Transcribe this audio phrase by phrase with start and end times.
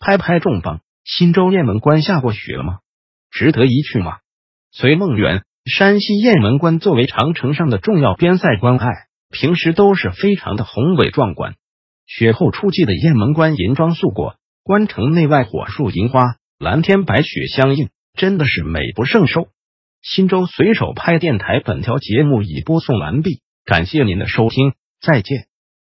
[0.00, 0.80] 拍拍重磅！
[1.04, 2.78] 新州雁门关下过雪了吗？
[3.30, 4.18] 值得一去吗？
[4.72, 8.88] 随梦圆，山西雁门关作为长城上的重要边塞关隘，
[9.30, 11.54] 平时都是非常的宏伟壮观。
[12.06, 19.48] 雪后初霁的雁门关银装素裹，关城内外火树银花，蓝天白雪相映，真的是美不胜收。
[20.00, 25.49] 新州随手拍电台本条节目已播送完毕，感谢您的收听，再见。